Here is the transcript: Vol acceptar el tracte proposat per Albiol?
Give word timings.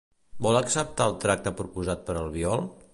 Vol 0.45 0.57
acceptar 0.61 1.07
el 1.11 1.15
tracte 1.27 1.55
proposat 1.61 2.05
per 2.09 2.21
Albiol? 2.25 2.69